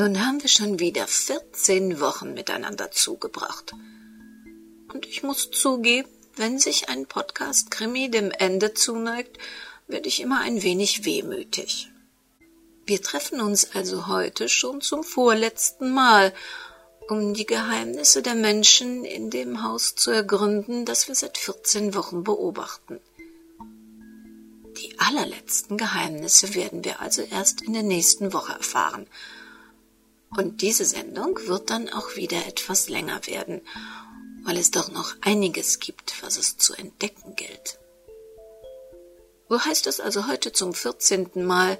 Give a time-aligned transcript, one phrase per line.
[0.00, 3.72] Nun haben wir schon wieder vierzehn Wochen miteinander zugebracht.
[4.94, 9.38] Und ich muss zugeben, wenn sich ein Podcast-Krimi dem Ende zuneigt,
[9.88, 11.90] werde ich immer ein wenig wehmütig.
[12.86, 16.32] Wir treffen uns also heute schon zum vorletzten Mal,
[17.08, 22.22] um die Geheimnisse der Menschen in dem Haus zu ergründen, das wir seit vierzehn Wochen
[22.22, 23.00] beobachten.
[24.80, 29.08] Die allerletzten Geheimnisse werden wir also erst in der nächsten Woche erfahren.
[30.36, 33.62] Und diese Sendung wird dann auch wieder etwas länger werden,
[34.44, 37.78] weil es doch noch einiges gibt, was es zu entdecken gilt.
[39.48, 41.78] So heißt es also heute zum vierzehnten Mal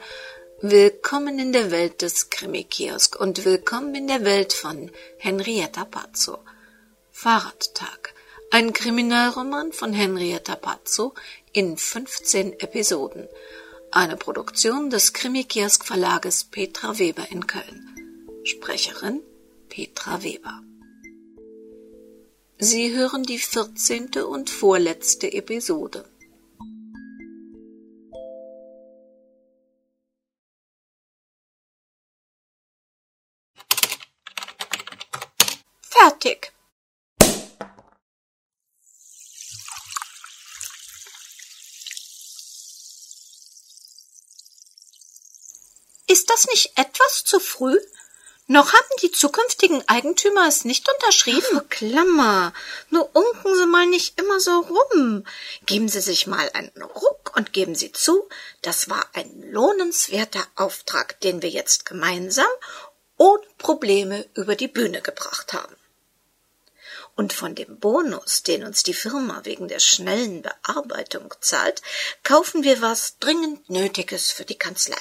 [0.61, 6.38] Willkommen in der Welt des Krimi-Kiosk und willkommen in der Welt von Henrietta Pazzo.
[7.12, 8.12] Fahrradtag.
[8.51, 11.15] Ein Kriminalroman von Henrietta Pazzo
[11.52, 13.29] in 15 Episoden.
[13.93, 17.98] Eine Produktion des Krimi-Kiosk Verlages Petra Weber in Köln.
[18.48, 19.23] Sprecherin
[19.69, 20.63] Petra Weber.
[22.59, 26.10] Sie hören die vierzehnte und vorletzte Episode.
[35.82, 36.52] Fertig.
[46.07, 47.79] Ist das nicht etwas zu früh?
[48.51, 51.60] Noch haben die zukünftigen Eigentümer es nicht unterschrieben.
[51.60, 52.54] Ach, Klammer,
[52.88, 55.27] nur unken Sie mal nicht immer so rum.
[55.66, 58.26] Geben Sie sich mal einen Ruck und geben Sie zu,
[58.63, 62.46] das war ein lohnenswerter Auftrag, den wir jetzt gemeinsam
[63.19, 65.76] ohne Probleme über die Bühne gebracht haben.
[67.16, 71.82] Und von dem Bonus, den uns die Firma wegen der schnellen Bearbeitung zahlt,
[72.22, 74.97] kaufen wir was dringend Nötiges für die Kanzlei.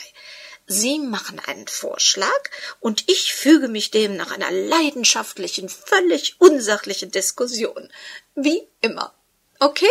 [0.70, 2.50] Sie machen einen Vorschlag
[2.82, 7.90] und ich füge mich dem nach einer leidenschaftlichen, völlig unsachlichen Diskussion.
[8.36, 9.14] Wie immer.
[9.60, 9.90] Okay?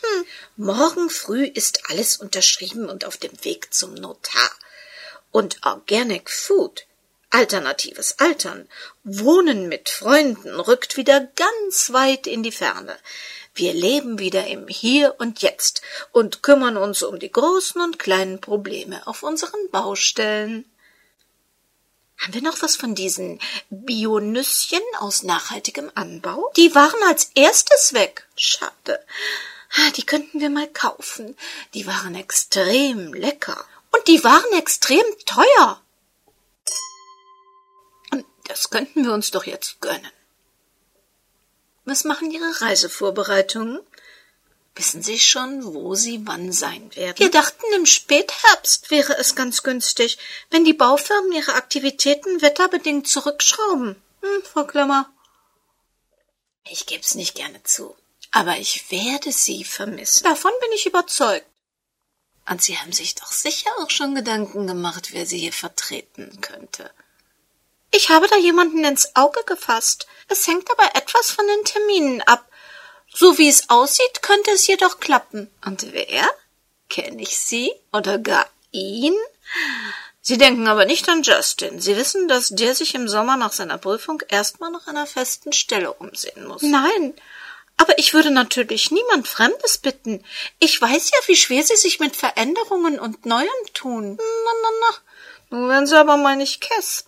[0.00, 0.26] Hm.
[0.56, 4.50] Morgen früh ist alles unterschrieben und auf dem Weg zum Notar.
[5.32, 6.85] Und Organic Food,
[7.36, 8.66] alternatives Altern,
[9.04, 12.96] Wohnen mit Freunden rückt wieder ganz weit in die Ferne.
[13.54, 15.82] Wir leben wieder im Hier und Jetzt
[16.12, 20.64] und kümmern uns um die großen und kleinen Probleme auf unseren Baustellen.
[22.16, 23.38] Haben wir noch was von diesen
[23.68, 26.50] Bionüsschen aus nachhaltigem Anbau?
[26.56, 28.26] Die waren als erstes weg.
[28.34, 29.04] Schade.
[29.98, 31.36] Die könnten wir mal kaufen.
[31.74, 33.62] Die waren extrem lecker.
[33.90, 35.82] Und die waren extrem teuer.
[38.48, 40.10] Das könnten wir uns doch jetzt gönnen.
[41.84, 43.80] Was machen Ihre Reisevorbereitungen?
[44.74, 47.18] Wissen Sie schon, wo Sie wann sein werden?
[47.18, 50.18] Wir dachten, im Spätherbst wäre es ganz günstig,
[50.50, 53.96] wenn die Baufirmen ihre Aktivitäten wetterbedingt zurückschrauben.
[54.20, 55.10] Hm, Frau Klammer.
[56.68, 57.96] Ich geb's nicht gerne zu,
[58.32, 60.24] aber ich werde Sie vermissen.
[60.24, 61.46] Davon bin ich überzeugt.
[62.48, 66.90] Und Sie haben sich doch sicher auch schon Gedanken gemacht, wer Sie hier vertreten könnte.
[67.92, 70.06] Ich habe da jemanden ins Auge gefasst.
[70.28, 72.46] Es hängt aber etwas von den Terminen ab.
[73.12, 75.50] So wie es aussieht, könnte es jedoch klappen.
[75.64, 76.28] Und wer?
[76.88, 79.14] Kenne ich Sie oder gar ihn?
[80.20, 81.80] Sie denken aber nicht an Justin.
[81.80, 85.92] Sie wissen, dass der sich im Sommer nach seiner Prüfung erstmal nach einer festen Stelle
[85.92, 86.62] umsehen muss.
[86.62, 87.14] Nein,
[87.76, 90.24] aber ich würde natürlich niemand Fremdes bitten.
[90.58, 94.16] Ich weiß ja, wie schwer Sie sich mit Veränderungen und Neuem tun.
[94.16, 94.96] Na, na, na.
[95.50, 97.04] Nun werden Sie aber mal nicht kess.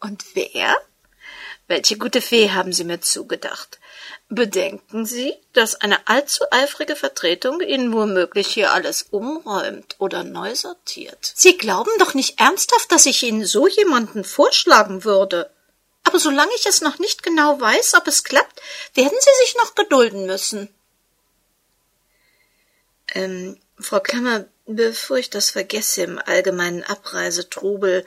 [0.00, 0.76] Und wer?
[1.68, 3.80] Welche gute Fee haben Sie mir zugedacht?
[4.28, 11.32] Bedenken Sie, dass eine allzu eifrige Vertretung Ihnen womöglich hier alles umräumt oder neu sortiert.
[11.34, 15.50] Sie glauben doch nicht ernsthaft, dass ich Ihnen so jemanden vorschlagen würde.
[16.04, 18.62] Aber solange ich es noch nicht genau weiß, ob es klappt,
[18.94, 20.68] werden Sie sich noch gedulden müssen.
[23.12, 28.04] Ähm, Frau Klammer, bevor ich das vergesse im allgemeinen Abreisetrubel,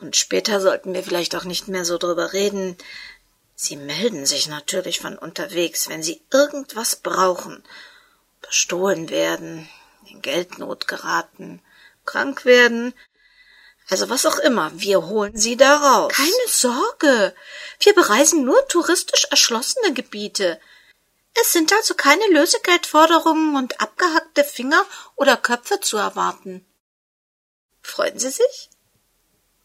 [0.00, 2.76] und später sollten wir vielleicht auch nicht mehr so drüber reden.
[3.54, 7.64] Sie melden sich natürlich von unterwegs, wenn Sie irgendwas brauchen,
[8.42, 9.68] bestohlen werden,
[10.08, 11.62] in Geldnot geraten,
[12.04, 12.94] krank werden,
[13.88, 16.12] also was auch immer, wir holen Sie da raus.
[16.12, 17.34] Keine Sorge,
[17.80, 20.60] wir bereisen nur touristisch erschlossene Gebiete.
[21.40, 24.84] Es sind also keine Lösegeldforderungen und abgehackte Finger
[25.14, 26.66] oder Köpfe zu erwarten.
[27.82, 28.70] Freuen Sie sich?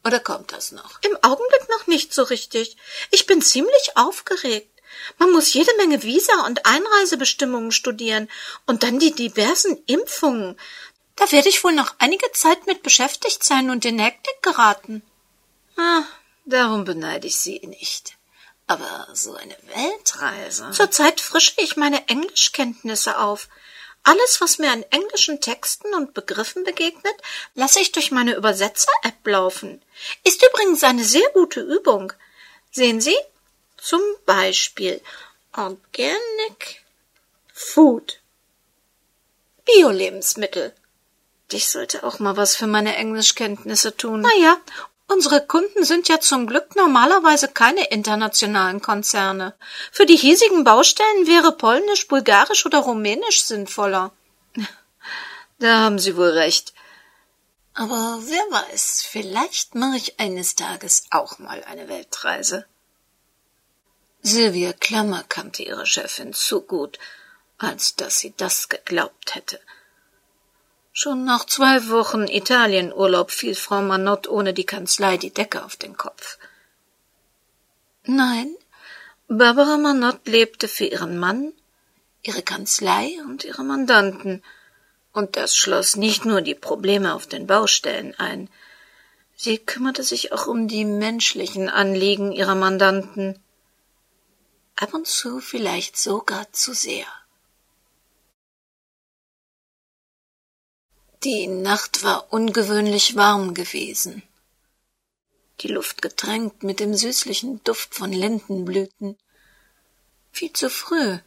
[0.04, 1.00] Oder kommt das noch?
[1.02, 2.78] Im Augenblick noch nicht so richtig.
[3.12, 4.70] Ich bin ziemlich aufgeregt.
[5.18, 8.30] Man muss jede Menge Visa und Einreisebestimmungen studieren
[8.66, 10.60] und dann die diversen Impfungen.
[11.16, 15.04] Da werde ich wohl noch einige Zeit mit beschäftigt sein und in Hektik geraten.
[15.78, 16.04] Ah,
[16.46, 18.18] darum beneide ich Sie nicht.
[18.68, 20.72] Aber so eine Weltreise.
[20.72, 23.50] Zurzeit frische ich meine Englischkenntnisse auf.
[24.04, 27.16] Alles, was mir an englischen Texten und Begriffen begegnet,
[27.54, 29.82] lasse ich durch meine Übersetzer-App laufen.
[30.24, 32.12] Ist übrigens eine sehr gute Übung.
[32.72, 33.16] Sehen Sie?
[33.78, 35.02] Zum Beispiel
[35.56, 36.84] Organic
[37.54, 38.20] Food.
[39.66, 40.74] Bio-Lebensmittel.
[41.52, 44.22] Ich sollte auch mal was für meine Englischkenntnisse tun.
[44.22, 44.58] Naja,
[45.14, 49.54] Unsere Kunden sind ja zum Glück normalerweise keine internationalen Konzerne.
[49.92, 54.12] Für die hiesigen Baustellen wäre Polnisch, Bulgarisch oder Rumänisch sinnvoller.
[55.60, 56.74] Da haben Sie wohl recht.
[57.74, 62.66] Aber wer weiß, vielleicht mache ich eines Tages auch mal eine Weltreise.
[64.24, 66.98] Sylvia Klammer kannte ihre Chefin zu gut,
[67.58, 69.60] als dass sie das geglaubt hätte.
[70.94, 75.96] Schon nach zwei Wochen Italienurlaub fiel Frau Manott ohne die Kanzlei die Decke auf den
[75.96, 76.38] Kopf.
[78.04, 78.54] Nein,
[79.30, 81.54] Barbara Manott lebte für ihren Mann,
[82.24, 84.44] ihre Kanzlei und ihre Mandanten,
[85.14, 88.50] und das schloss nicht nur die Probleme auf den Baustellen ein,
[89.36, 93.40] sie kümmerte sich auch um die menschlichen Anliegen ihrer Mandanten,
[94.76, 97.06] ab und zu vielleicht sogar zu sehr.
[101.24, 104.24] Die Nacht war ungewöhnlich warm gewesen.
[105.60, 109.20] Die Luft getränkt mit dem süßlichen Duft von Lindenblüten.
[110.32, 111.20] Viel zu früh,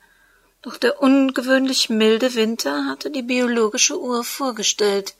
[0.62, 5.14] doch der ungewöhnlich milde Winter hatte die biologische Uhr vorgestellt,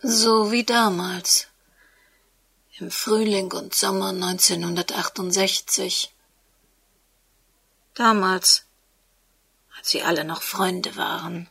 [0.00, 1.48] so wie damals,
[2.78, 6.14] im Frühling und Sommer 1968.
[7.94, 8.66] Damals,
[9.76, 11.48] als sie alle noch Freunde waren.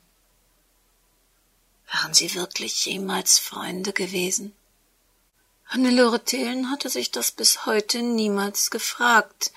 [1.96, 4.54] Waren sie wirklich jemals Freunde gewesen?
[5.66, 9.54] Hannelore Thelen hatte sich das bis heute niemals gefragt.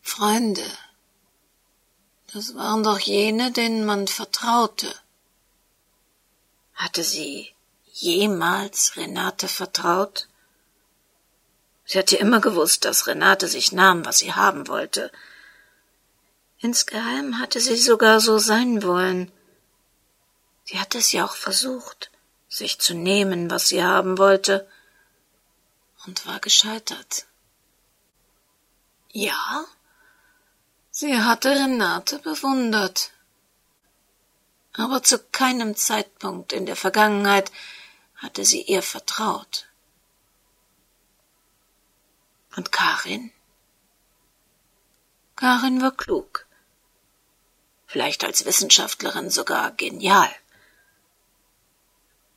[0.00, 0.64] Freunde.
[2.32, 4.88] Das waren doch jene, denen man vertraute.
[6.76, 7.52] Hatte sie
[7.92, 10.28] jemals Renate vertraut?
[11.84, 15.12] Sie hatte immer gewusst, dass Renate sich nahm, was sie haben wollte.
[16.58, 19.30] Insgeheim hatte sie sogar so sein wollen.
[20.72, 22.10] Sie hatte es ja auch versucht,
[22.48, 24.66] sich zu nehmen, was sie haben wollte,
[26.06, 27.26] und war gescheitert.
[29.10, 29.66] Ja,
[30.90, 33.10] sie hatte Renate bewundert,
[34.72, 37.52] aber zu keinem Zeitpunkt in der Vergangenheit
[38.16, 39.66] hatte sie ihr vertraut.
[42.56, 43.30] Und Karin?
[45.36, 46.46] Karin war klug,
[47.86, 50.34] vielleicht als Wissenschaftlerin sogar genial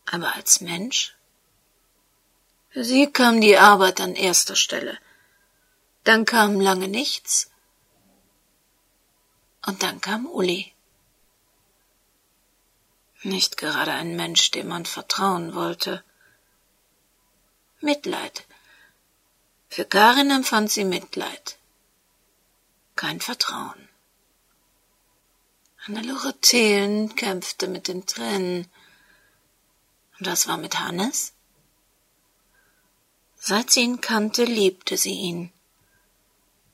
[0.06, 1.16] aber als Mensch?
[2.70, 4.98] Für sie kam die Arbeit an erster Stelle.
[6.04, 7.50] Dann kam lange nichts.
[9.66, 10.74] Und dann kam Uli.
[13.24, 16.04] Nicht gerade ein Mensch, dem man vertrauen wollte.
[17.80, 18.46] Mitleid.
[19.70, 21.58] Für Karin empfand sie Mitleid.
[22.96, 23.90] Kein Vertrauen.
[25.88, 28.70] Hannelore Thelen kämpfte mit den Tränen.
[30.20, 31.34] Und was war mit Hannes?
[33.38, 35.52] Seit sie ihn kannte, liebte sie ihn.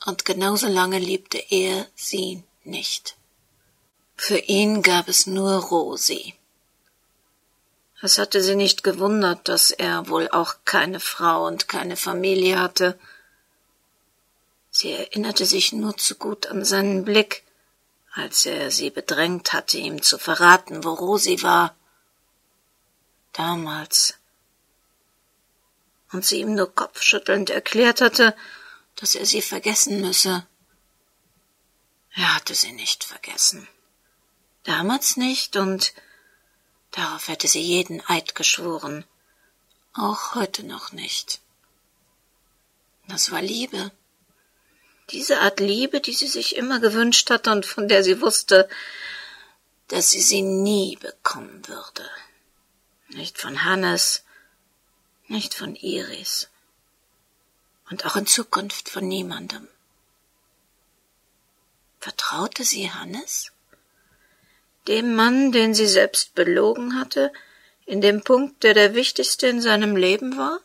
[0.06, 3.18] Und genauso lange liebte er sie nicht.
[4.15, 6.36] Für ihn gab es nur Rosi.
[8.01, 12.98] Es hatte sie nicht gewundert, dass er wohl auch keine Frau und keine Familie hatte.
[14.72, 17.44] Sie erinnerte sich nur zu gut an seinen Blick,
[18.13, 21.75] als er sie bedrängt hatte, ihm zu verraten, wo Rosi war
[23.34, 24.16] damals.
[26.12, 28.36] Und sie ihm nur kopfschüttelnd erklärt hatte,
[28.96, 30.46] dass er sie vergessen müsse.
[32.14, 33.68] Er hatte sie nicht vergessen.
[34.64, 35.94] Damals nicht, und
[36.92, 39.06] darauf hätte sie jeden Eid geschworen.
[39.94, 41.40] Auch heute noch nicht.
[43.08, 43.92] Das war Liebe.
[45.10, 48.70] Diese Art Liebe, die sie sich immer gewünscht hatte und von der sie wusste,
[49.88, 52.10] dass sie sie nie bekommen würde.
[53.13, 54.24] Nicht von Hannes,
[55.27, 56.50] nicht von Iris
[57.89, 59.68] und auch in Zukunft von niemandem.
[62.00, 63.51] Vertraute sie Hannes?
[64.88, 67.34] Dem Mann, den sie selbst belogen hatte,
[67.86, 70.60] in dem Punkt, der der wichtigste in seinem Leben war?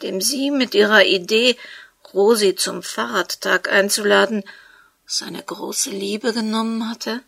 [0.00, 1.56] Dem sie mit ihrer Idee,
[2.14, 4.42] Rosi zum Fahrradtag einzuladen,
[5.04, 7.22] seine große Liebe genommen hatte?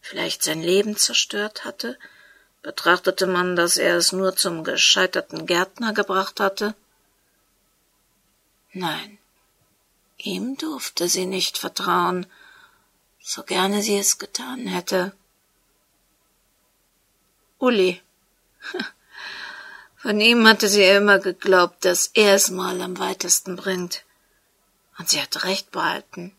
[0.00, 1.98] Vielleicht sein Leben zerstört hatte?
[2.62, 6.74] Betrachtete man, dass er es nur zum gescheiterten Gärtner gebracht hatte?
[8.72, 9.18] Nein,
[10.16, 12.26] ihm durfte sie nicht vertrauen,
[13.20, 15.12] so gerne sie es getan hätte.
[17.58, 18.00] Uli.
[19.96, 24.04] Von ihm hatte sie immer geglaubt, dass er es mal am weitesten bringt.
[24.96, 26.36] Und sie hatte recht behalten.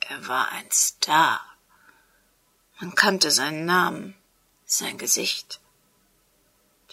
[0.00, 1.40] Er war ein Star.
[2.80, 4.16] Man kannte seinen Namen,
[4.78, 5.60] sein Gesicht.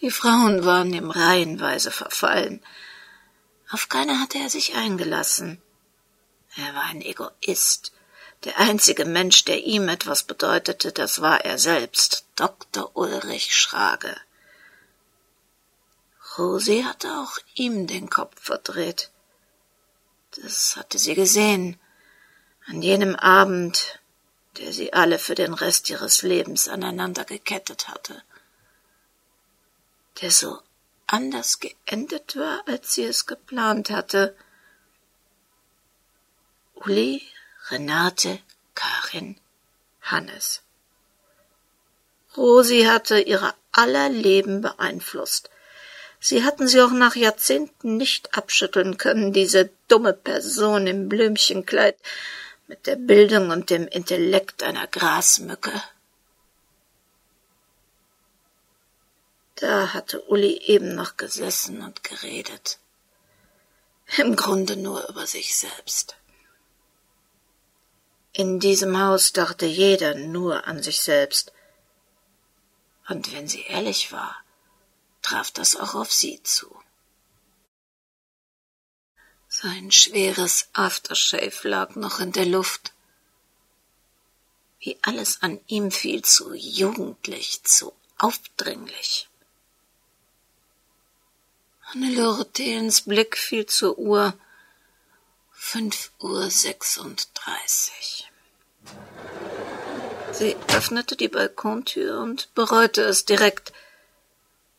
[0.01, 2.63] Die Frauen waren ihm reihenweise verfallen.
[3.69, 5.62] Auf keine hatte er sich eingelassen.
[6.55, 7.91] Er war ein Egoist.
[8.45, 12.95] Der einzige Mensch, der ihm etwas bedeutete, das war er selbst, Dr.
[12.95, 14.15] Ulrich Schrage.
[16.38, 19.12] Rosi hatte auch ihm den Kopf verdreht.
[20.41, 21.77] Das hatte sie gesehen,
[22.67, 24.00] an jenem Abend,
[24.58, 28.22] der sie alle für den Rest ihres Lebens aneinander gekettet hatte,
[30.22, 30.60] der so
[31.08, 34.36] anders geendet war, als sie es geplant hatte.
[36.75, 37.22] Uli,
[37.70, 38.39] Renate,
[38.75, 39.39] Karin,
[40.01, 40.62] Hannes.
[42.38, 45.50] Rosi hatte ihre aller Leben beeinflusst.
[46.20, 51.98] Sie hatten sie auch nach Jahrzehnten nicht abschütteln können, diese dumme Person im Blümchenkleid
[52.70, 55.74] mit der Bildung und dem Intellekt einer Grasmücke.
[59.56, 62.78] Da hatte Uli eben noch gesessen und geredet.
[64.18, 66.16] Im Grunde nur über sich selbst.
[68.34, 71.52] In diesem Haus dachte jeder nur an sich selbst.
[73.08, 74.38] Und wenn sie ehrlich war,
[75.24, 76.80] traf das auch auf sie zu.
[79.51, 82.94] Sein schweres Aftershave lag noch in der Luft.
[84.79, 89.27] Wie alles an ihm fiel zu jugendlich, zu aufdringlich.
[91.82, 94.38] Hannelore Thelens Blick fiel zur Uhr.
[95.51, 98.32] Fünf Uhr sechsunddreißig.
[100.32, 103.74] Sie öffnete die Balkontür und bereute es direkt.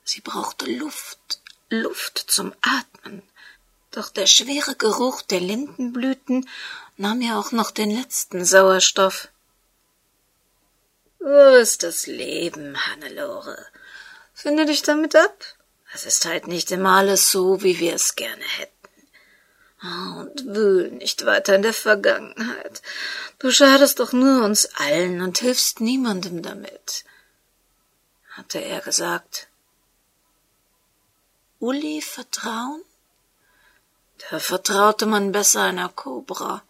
[0.04, 3.22] Sie brauchte Luft, Luft zum Atmen.
[3.90, 6.48] Doch der schwere Geruch der Lindenblüten
[6.96, 9.28] nahm ihr auch noch den letzten Sauerstoff.
[11.18, 13.66] Wo ist das Leben, Hannelore?
[14.32, 15.44] Finde dich damit ab.
[15.92, 18.70] Es ist halt nicht immer alles so, wie wir es gerne hätten.
[19.82, 22.82] Oh, und wühl nicht weiter in der Vergangenheit.
[23.38, 27.04] Du schadest doch nur uns allen und hilfst niemandem damit,
[28.30, 29.48] hatte er gesagt.
[31.58, 32.82] Uli vertrauen?
[34.28, 36.62] Da vertraute man besser einer Kobra.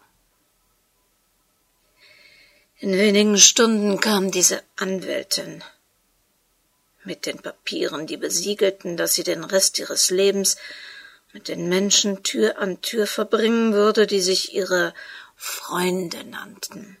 [2.77, 5.63] In wenigen Stunden kam diese Anwältin
[7.03, 10.57] mit den Papieren, die besiegelten, dass sie den Rest ihres Lebens
[11.33, 14.93] mit den Menschen Tür an Tür verbringen würde, die sich ihre
[15.35, 16.97] Freunde nannten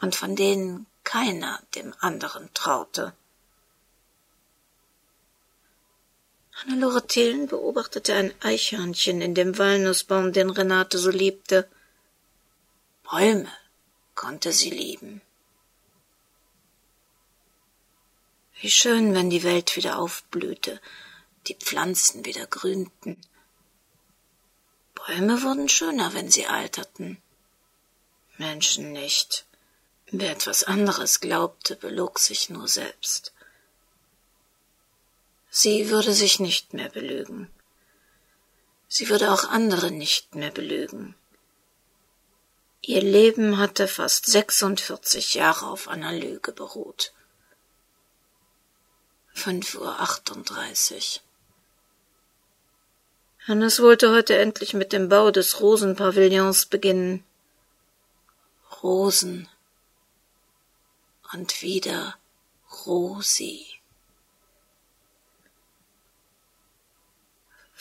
[0.00, 3.14] und von denen keiner dem anderen traute.
[6.62, 11.68] Hannelore Thelen beobachtete ein Eichhörnchen in dem Walnussbaum, den Renate so liebte.
[13.02, 13.50] Bäume
[14.14, 15.20] konnte sie lieben.
[18.60, 20.80] Wie schön, wenn die Welt wieder aufblühte,
[21.48, 23.20] die Pflanzen wieder grünten.
[24.94, 27.20] Bäume wurden schöner, wenn sie alterten.
[28.38, 29.46] Menschen nicht.
[30.12, 33.32] Wer etwas anderes glaubte, belog sich nur selbst.
[35.54, 37.50] Sie würde sich nicht mehr belügen.
[38.88, 41.14] Sie würde auch andere nicht mehr belügen.
[42.80, 47.12] Ihr Leben hatte fast sechsundvierzig Jahre auf einer Lüge beruht.
[49.34, 51.20] Fünf Uhr achtunddreißig.
[53.46, 57.24] Hannes wollte heute endlich mit dem Bau des Rosenpavillons beginnen.
[58.82, 59.50] Rosen.
[61.34, 62.16] Und wieder
[62.86, 63.71] Rosi.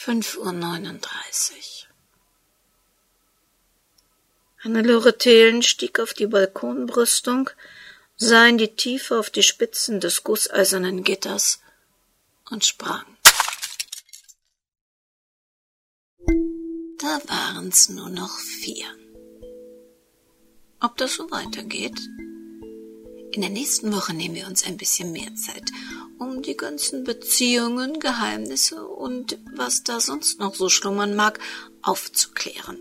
[0.03, 1.87] Fünf Uhr neununddreißig.
[4.63, 7.51] Hannelore Thelen stieg auf die Balkonbrüstung,
[8.17, 11.61] sah in die Tiefe auf die Spitzen des gusseisernen Gitters
[12.49, 13.05] und sprang.
[16.97, 18.87] Da waren's nur noch vier.
[20.79, 21.99] Ob das so weitergeht?
[23.33, 25.69] In der nächsten Woche nehmen wir uns ein bisschen mehr Zeit
[26.21, 31.39] um die ganzen Beziehungen, Geheimnisse und was da sonst noch so schlummern mag,
[31.81, 32.77] aufzuklären.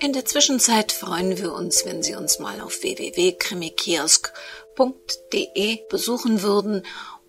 [0.00, 6.82] In der Zwischenzeit freuen wir uns, wenn Sie uns mal auf www.krimikiosk.de besuchen würden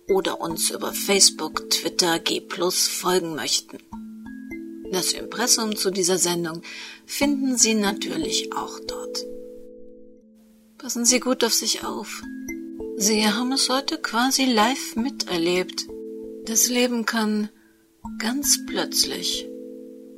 [0.08, 3.78] oder uns über Facebook, Twitter, G folgen möchten.
[4.90, 6.62] Das Impressum zu dieser Sendung
[7.06, 9.24] finden Sie natürlich auch dort.
[10.78, 12.24] Passen Sie gut auf sich auf.
[13.00, 15.86] Sie haben es heute quasi live miterlebt.
[16.46, 17.48] Das Leben kann
[18.18, 19.48] ganz plötzlich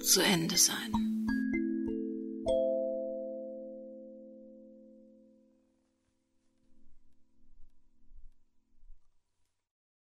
[0.00, 1.09] zu Ende sein.